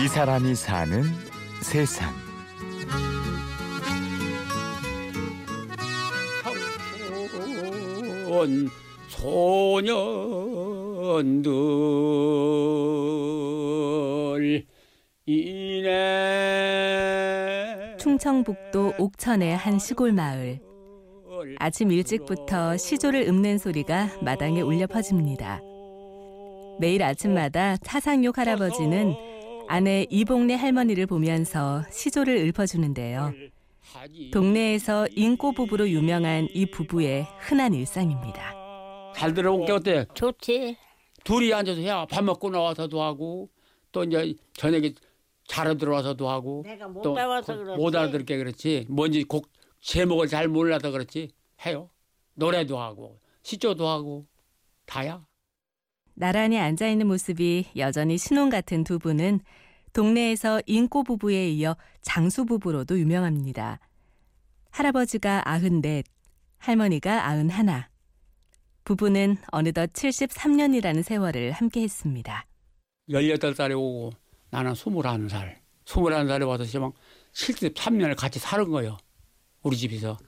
이 0.00 0.06
사람이 0.06 0.54
사는 0.54 1.02
세상. 1.60 2.14
청춘 8.38 8.68
소년들 9.08 9.88
이내 15.26 15.96
충청북도 17.98 18.94
옥천의 18.98 19.56
한 19.56 19.80
시골 19.80 20.12
마을. 20.12 20.60
아침 21.58 21.90
일찍부터 21.90 22.76
시조를 22.76 23.22
읊는 23.22 23.58
소리가 23.58 24.10
마당에 24.22 24.60
울려 24.60 24.86
퍼집니다. 24.86 25.60
매일 26.78 27.02
아침마다 27.02 27.76
차상육 27.78 28.38
할아버지는 28.38 29.16
아내 29.68 30.06
이봉래 30.10 30.54
할머니를 30.54 31.06
보면서 31.06 31.84
시조를 31.90 32.36
읊어주는데요. 32.48 33.32
동네에서 34.32 35.06
인꼬 35.14 35.52
부부로 35.52 35.88
유명한 35.88 36.48
이 36.52 36.66
부부의 36.70 37.26
흔한 37.38 37.74
일상입니다. 37.74 38.54
잘 39.14 39.34
들어온 39.34 39.64
게 39.66 39.72
어때? 39.72 40.06
좋지. 40.14 40.76
둘이 41.24 41.52
앉아서 41.52 41.80
해야 41.80 42.06
밥 42.06 42.22
먹고 42.24 42.48
나와서도 42.50 43.02
하고 43.02 43.50
또 43.92 44.04
이제 44.04 44.34
저녁에 44.54 44.94
자러 45.46 45.74
들어와서도 45.76 46.28
하고 46.28 46.62
내가 46.64 46.88
못또 46.88 47.14
배워서 47.14 47.56
그- 47.56 47.64
그렇지. 47.64 47.80
못 47.82 47.94
알아들게 47.96 48.36
그렇지 48.36 48.86
뭔지 48.88 49.24
곡 49.24 49.48
제목을 49.80 50.28
잘 50.28 50.48
몰라서 50.48 50.90
그렇지 50.90 51.30
해요 51.66 51.90
노래도 52.34 52.78
하고 52.78 53.18
시조도 53.42 53.86
하고 53.88 54.26
다야 54.86 55.24
나란히 56.22 56.58
앉아 56.58 56.88
있는 56.88 57.06
모습이 57.06 57.66
여전히 57.76 58.18
신혼 58.18 58.50
같은 58.50 58.82
두 58.82 58.98
분은 58.98 59.38
동네에서 59.92 60.60
인꼬 60.66 61.04
부부에 61.04 61.48
이어 61.50 61.76
장수 62.02 62.44
부부로도 62.44 62.98
유명합니다. 62.98 63.78
할아버지가 64.70 65.48
아흔넷, 65.48 66.04
할머니가 66.58 67.28
아흔하나. 67.28 67.88
부부는 68.82 69.36
어느덧 69.52 69.92
73년이라는 69.92 71.04
세월을 71.04 71.52
함께 71.52 71.82
했습니다. 71.82 72.46
18살에 73.08 73.78
오고 73.78 74.10
나는 74.50 74.72
21살 74.72 75.54
21살에 75.84 76.48
와서 76.48 76.64
지금 76.64 76.90
73년을 77.32 78.16
같이 78.16 78.38
사는 78.38 78.68
거예요 78.68 78.96
우리 79.62 79.76
집에서 79.76 80.18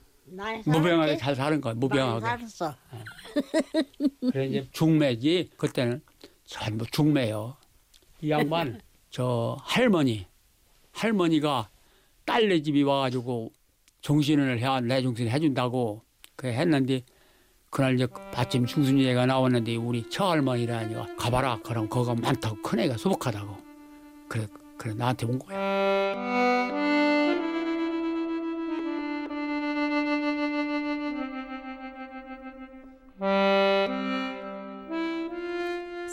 무병하게? 0.65 1.17
잘 1.17 1.35
사는 1.35 1.59
거예요 1.59 1.75
많이 1.75 1.79
무병하게 1.79 2.25
살았어. 2.25 2.75
그래 4.31 4.47
이제 4.47 4.67
중매지 4.71 5.51
그때는 5.57 6.01
전부 6.45 6.85
중매요. 6.91 7.55
이 8.21 8.29
양반 8.29 8.81
저 9.09 9.57
할머니 9.61 10.25
할머니가 10.91 11.69
딸네 12.25 12.61
집이 12.61 12.83
와가지고 12.83 13.51
종신을 14.01 14.59
해 14.59 14.81
내종신 14.81 15.27
해준다고 15.27 16.03
그 16.35 16.47
했는데 16.47 17.03
그날 17.69 17.95
이제 17.95 18.07
마침 18.35 18.65
중순이가 18.65 19.25
나왔는데 19.25 19.75
우리 19.77 20.09
처할머니라니까 20.09 21.15
가봐라 21.15 21.59
그럼 21.63 21.87
거가 21.87 22.15
많다고 22.15 22.61
큰 22.61 22.79
애가 22.79 22.97
수복하다고 22.97 23.57
그래 24.27 24.47
그래 24.77 24.93
나한테 24.93 25.25
온 25.25 25.39
거야. 25.39 26.50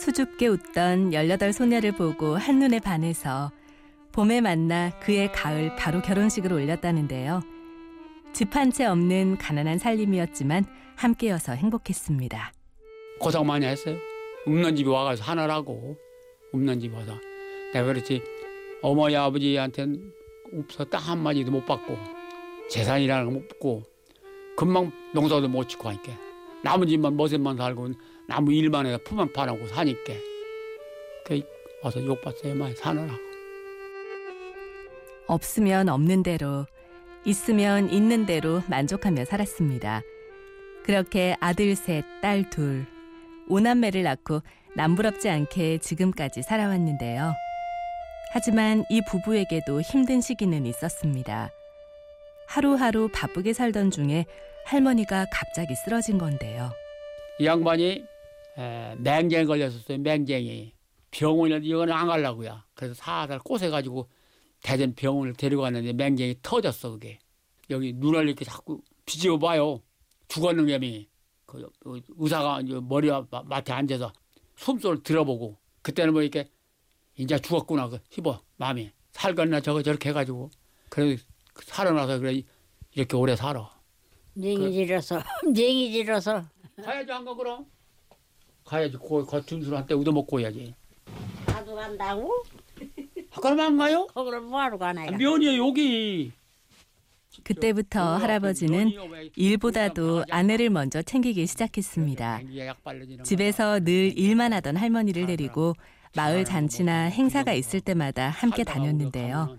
수줍게 0.09 0.47
웃던 0.47 1.13
18 1.13 1.53
소녀를 1.53 1.93
보고 1.93 2.35
한눈에 2.35 2.81
반해서 2.81 3.53
봄에 4.13 4.41
만나 4.41 4.89
그의 5.01 5.31
가을 5.33 5.77
바로 5.77 6.01
결혼식을 6.01 6.51
올렸다는데요. 6.51 7.43
집 8.33 8.57
한 8.57 8.73
채 8.73 8.87
없는 8.87 9.37
가난한 9.37 9.77
살림이었지만 9.77 10.65
함께여서 10.97 11.53
행복했습니다. 11.53 12.53
고생 13.21 13.47
많이 13.47 13.67
했어요. 13.67 13.99
없는 14.47 14.77
집에 14.77 14.89
와가지고 14.89 15.29
하느라고 15.29 15.99
없는 16.55 16.81
집에 16.81 16.97
와서 16.97 17.13
내가 17.75 17.89
그렇지 17.89 18.23
어머니 18.81 19.15
아버지한테는 19.15 20.11
없어 20.59 20.87
딱 20.87 21.07
한마디도 21.07 21.51
못 21.51 21.67
받고 21.67 21.99
재산이라는 22.71 23.27
거 23.27 23.31
못 23.33 23.47
받고 23.49 23.83
금방 24.57 24.91
농사도 25.13 25.49
못 25.49 25.69
짓고 25.69 25.91
하니까 25.91 26.13
집만 26.87 27.15
머슴만 27.15 27.59
살고 27.59 27.91
나무 28.29 28.53
일만 28.53 28.85
해서 28.87 28.99
품만 29.05 29.33
파라고 29.33 29.67
사니까 29.69 30.13
그 31.25 31.41
와서 31.83 32.05
욕받어요 32.05 32.55
많이 32.55 32.75
사느라고 32.77 33.29
없으면 35.27 35.89
없는 35.89 36.23
대로, 36.23 36.67
있으면 37.25 37.91
있는 37.91 38.25
대로 38.25 38.63
만족하며 38.69 39.27
살았습니다. 39.27 40.03
그렇게 40.85 41.37
아들 41.41 41.75
셋, 41.77 42.05
딸 42.23 42.49
둘, 42.49 42.87
오남매를 43.49 44.03
낳고 44.03 44.41
남부럽지 44.75 45.29
않게 45.29 45.79
지금까지 45.79 46.43
살아왔는데요. 46.43 47.35
하지만 48.33 48.85
이 48.89 49.03
부부에게도 49.07 49.83
힘든 49.83 50.21
시기는 50.21 50.65
있었습니다. 50.65 51.51
하루하루 52.47 53.11
바쁘게 53.13 53.53
살던 53.53 53.91
중에 53.91 54.25
할머니가 54.65 55.27
갑자기 55.31 55.75
쓰러진 55.75 56.17
건데요. 56.17 56.71
이 57.39 57.47
양반이 57.47 58.07
에, 58.59 58.95
맹장에 58.97 59.45
걸렸었어요. 59.45 59.99
맹장이. 59.99 60.73
병원에 61.11 61.61
이거는 61.63 61.93
안 61.95 62.07
가려고요. 62.07 62.61
그래서 62.75 62.95
살살 62.95 63.39
꼬세가지고 63.41 64.09
대전 64.63 64.95
병원을 64.95 65.35
데려갔는데 65.35 65.93
맹장이 65.95 66.37
터졌어 66.43 66.91
그게. 66.91 67.19
여기 67.71 67.93
눈을 67.95 68.27
이렇게 68.27 68.45
자꾸 68.45 68.83
비집어 69.07 69.39
봐요. 69.39 69.81
죽었는 70.29 70.67
놈이. 70.67 71.09
그 71.47 71.71
의사가 72.19 72.61
이제 72.61 72.79
머리 72.83 73.09
마- 73.11 73.25
맡에 73.45 73.73
앉아서 73.73 74.13
숨소리를 74.57 75.03
들어보고 75.03 75.57
그때는 75.81 76.13
뭐 76.13 76.21
이렇게 76.21 76.51
이제 77.17 77.39
죽었구나 77.39 77.89
그 77.89 77.99
싶어 78.11 78.41
마음이. 78.57 78.91
살겠나 79.13 79.61
저거 79.61 79.83
저렇게 79.83 80.11
해가지고. 80.11 80.51
그래서 80.91 81.25
살아나서 81.63 82.19
그래 82.19 82.43
이렇게 82.93 83.17
오래 83.17 83.35
살아. 83.35 83.71
냉이 84.35 84.73
지려서 84.73 85.23
냉이 85.55 85.91
지려서. 85.93 86.45
가야지 86.85 87.11
안가 87.11 87.35
그럼 87.35 87.67
가야지 88.69 88.97
거, 88.99 89.25
거 89.25 89.41
준수한테 89.41 89.95
얻어먹고 89.95 90.41
해야지 90.41 90.75
나도 91.47 91.75
간다고? 91.75 92.45
아, 93.33 93.41
그럼 93.41 93.61
안 93.61 93.79
가요? 93.79 94.07
거기를 94.09 94.43
뭐하러 94.43 94.77
가나? 94.79 95.03
아, 95.03 95.11
면이에요 95.11 95.67
여기 95.67 96.33
그때부터 97.45 98.17
할아버지는 98.17 98.93
일보다도 99.37 100.25
아내를 100.31 100.71
먼저 100.71 101.03
챙기기 101.03 101.47
시작했습니다. 101.47 102.41
집에서 103.23 103.81
늘 103.81 104.19
일만 104.19 104.53
하던 104.55 104.77
할머니를 104.77 105.27
데리고 105.27 105.75
마을 106.17 106.45
잔치나 106.45 107.05
행사가 107.05 107.53
있을 107.53 107.81
때마다 107.81 108.29
함께 108.29 108.65
다녔는데요. 108.65 109.57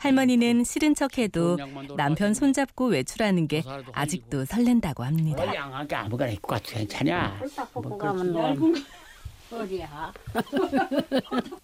할머니는 0.00 0.64
싫은 0.64 0.94
척해도 0.94 1.58
남편 1.94 2.32
손잡고 2.32 2.86
외출하는 2.86 3.46
게 3.48 3.62
아직도 3.92 4.46
설렌다고 4.46 5.04
합니다. 5.04 5.54
양하게 5.54 5.94
아무거나 5.94 6.30
입고 6.30 6.48
가도 6.48 6.64
괜찮냐 6.70 7.38
뭐 7.74 7.98
얇은 8.02 8.72
거 8.72 9.58
어디야? 9.58 10.12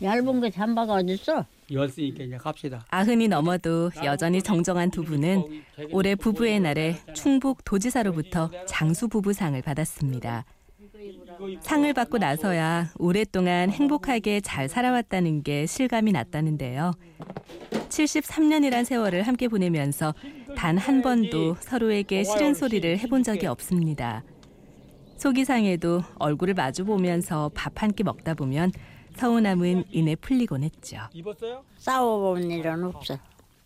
얇은 0.00 0.40
거 0.40 0.48
잠바가 0.48 0.94
어딨어? 0.94 1.44
열쓰니까 1.72 2.22
이제 2.22 2.36
갑시다 2.36 2.84
아흔이 2.90 3.26
넘어도 3.26 3.90
여전히 4.04 4.42
정정한 4.42 4.90
두 4.92 5.02
분은 5.02 5.62
올해 5.90 6.14
부부의 6.14 6.60
날에 6.60 6.98
충북 7.14 7.64
도지사로부터 7.64 8.48
장수 8.66 9.08
부부상을 9.08 9.60
받았습니다. 9.60 10.44
상을 11.62 11.92
받고 11.92 12.18
나서야 12.18 12.90
오랫동안 12.98 13.70
행복하게 13.70 14.40
잘 14.40 14.68
살아왔다는 14.68 15.42
게 15.42 15.66
실감이 15.66 16.12
났다는데요. 16.12 16.92
73년이란 17.96 18.84
세월을 18.86 19.22
함께 19.24 19.48
보내면서 19.48 20.14
단 20.56 20.78
한 20.78 21.02
번도 21.02 21.56
서로에게 21.60 22.24
싫은 22.24 22.54
소리를 22.54 22.98
해본 22.98 23.22
적이 23.22 23.46
없습니다. 23.46 24.24
속이 25.18 25.44
상해도 25.44 26.02
얼굴을 26.18 26.54
마주 26.54 26.84
보면서 26.84 27.50
밥 27.54 27.72
한 27.82 27.92
끼 27.92 28.02
먹다 28.02 28.32
보면 28.34 28.72
서운함은 29.16 29.84
이내 29.90 30.16
풀리곤 30.16 30.62
했죠. 30.62 30.96
싸워본 31.76 32.50
일은 32.50 32.84
없어. 32.84 33.18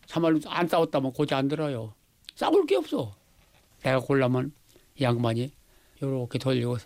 참말로 0.06 0.40
안 0.48 0.66
싸웠다면 0.68 1.12
고지 1.12 1.34
안 1.34 1.48
들어요 1.48 1.92
싸울 2.36 2.64
게 2.66 2.76
없어 2.76 3.12
내가 3.82 3.98
골라면 3.98 4.52
이 4.96 5.02
양반이 5.02 5.52
요렇게 6.00 6.38
돌리고 6.38 6.76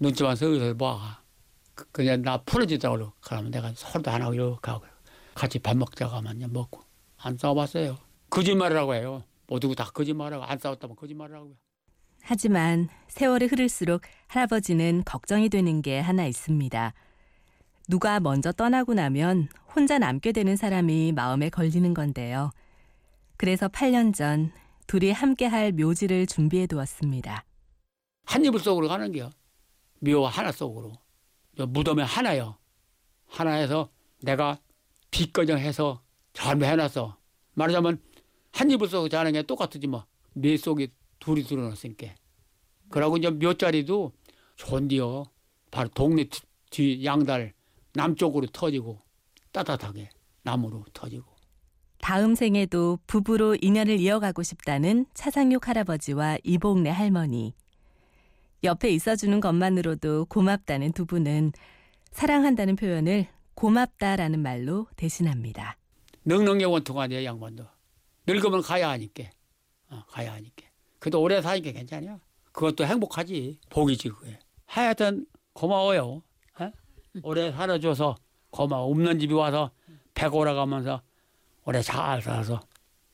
눈치만 0.00 0.34
서서 0.34 0.74
봐 0.76 1.20
그- 1.76 1.84
그냥 1.92 2.22
나 2.22 2.36
풀어지더라고 2.38 2.98
그러- 2.98 3.12
그러면 3.20 3.50
내가 3.52 3.70
서로도 3.76 4.10
안 4.10 4.22
하고 4.22 4.34
이렇게 4.34 4.70
하고 4.72 4.84
같이 5.34 5.58
밥 5.58 5.76
먹자고 5.76 6.14
하면 6.16 6.34
그냥 6.34 6.52
먹고 6.52 6.82
안 7.18 7.36
싸워봤어요 7.36 7.98
거짓말이라고 8.30 8.94
해요 8.94 9.24
모두 9.46 9.74
다 9.74 9.84
거짓말하고 9.92 10.44
안 10.44 10.58
싸웠다면 10.58 10.96
거짓말이라고요 10.96 11.54
하지만 12.26 12.88
세월이 13.08 13.46
흐를수록 13.46 14.00
할아버지는 14.28 15.02
걱정이 15.04 15.50
되는 15.50 15.82
게 15.82 16.00
하나 16.00 16.24
있습니다. 16.24 16.94
누가 17.86 18.18
먼저 18.18 18.50
떠나고 18.50 18.94
나면 18.94 19.48
혼자 19.76 19.98
남게 19.98 20.32
되는 20.32 20.56
사람이 20.56 21.12
마음에 21.12 21.50
걸리는 21.50 21.92
건데요. 21.92 22.50
그래서 23.36 23.68
8년 23.68 24.14
전 24.14 24.52
둘이 24.86 25.12
함께 25.12 25.44
할 25.44 25.72
묘지를 25.72 26.26
준비해 26.26 26.66
두었습니다. 26.66 27.44
한 28.24 28.44
이불 28.44 28.58
속으로 28.58 28.88
가는 28.88 29.12
게요. 29.12 29.28
묘 30.00 30.24
하나 30.24 30.50
속으로. 30.50 30.92
저 31.58 31.66
무덤에 31.66 32.02
하나요. 32.04 32.56
하나에서 33.26 33.90
내가 34.22 34.58
뒷거정 35.18 35.58
해서 35.58 36.02
잘 36.32 36.60
해놨어. 36.60 37.16
말하자면 37.54 38.02
한 38.52 38.70
이불 38.70 38.88
속에 38.88 39.08
자는 39.08 39.32
게 39.32 39.42
똑같지 39.42 39.78
뭐. 39.86 40.04
뇌 40.32 40.56
속에 40.56 40.88
둘이 41.20 41.44
들어놨으니까. 41.44 42.08
그러고 42.90 43.16
이제 43.16 43.30
묘자리도 43.30 44.12
좋은데요. 44.56 45.24
바로 45.70 45.88
동네 45.90 46.24
뒤- 46.24 46.40
뒤 46.70 47.04
양달 47.04 47.52
남쪽으로 47.94 48.48
터지고 48.48 48.98
따뜻하게 49.52 50.10
나무로 50.42 50.84
터지고. 50.92 51.32
다음 51.98 52.34
생에도 52.34 52.98
부부로 53.06 53.56
인연을 53.60 54.00
이어가고 54.00 54.42
싶다는 54.42 55.06
차상육 55.14 55.68
할아버지와 55.68 56.38
이복래 56.42 56.90
할머니. 56.90 57.54
옆에 58.64 58.90
있어주는 58.90 59.40
것만으로도 59.40 60.26
고맙다는 60.26 60.92
두 60.92 61.06
분은 61.06 61.52
사랑한다는 62.10 62.74
표현을 62.76 63.28
고맙다라는 63.54 64.40
말로 64.40 64.86
대신합니다. 64.96 65.76
넉넉히 66.24 66.64
원통하네 66.64 67.24
양반도. 67.24 67.64
늙으면 68.26 68.62
가야 68.62 68.90
하니까. 68.90 69.24
어, 69.90 70.02
가야 70.08 70.32
하니까. 70.34 70.64
그래도 70.98 71.20
오래 71.20 71.40
사니까 71.42 71.72
괜찮아요. 71.72 72.20
그것도 72.52 72.86
행복하지. 72.86 73.58
복이지 73.70 74.08
그게. 74.08 74.38
하여튼 74.66 75.26
고마워요. 75.52 76.22
어? 76.58 76.72
오래 77.22 77.52
살아줘서 77.52 78.16
고마워. 78.50 78.90
없는 78.90 79.18
집에 79.18 79.34
와서 79.34 79.70
배가 80.14 80.36
오라가면서 80.36 81.02
오래 81.66 81.82
잘 81.82 82.22
살아서 82.22 82.60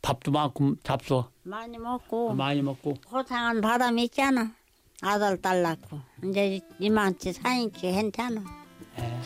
밥도 0.03 0.31
많고 0.31 0.77
잡숴 0.77 1.29
많이 1.43 1.79
먹고 1.79 2.35
많이 2.35 2.63
먹고 2.63 2.95
고생한 3.07 3.61
바람이 3.61 4.05
있잖아. 4.05 4.55
아들 5.03 5.41
딸 5.41 5.63
낳고 5.63 6.01
이제 6.25 6.61
이만치 6.79 7.33
사니까 7.33 7.81
괜찮아. 7.81 8.60